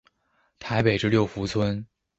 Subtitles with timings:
[0.57, 1.85] 台北至六福村。